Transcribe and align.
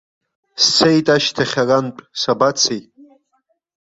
Сцеит 0.63 1.07
ашьҭахь 1.15 1.55
арантә, 1.61 2.01
сабацеи? 2.21 2.81